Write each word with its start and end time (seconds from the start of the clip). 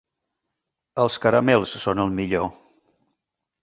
Els 1.05 1.19
caramels 1.27 1.77
són 1.87 2.05
el 2.07 2.13
millor. 2.19 2.53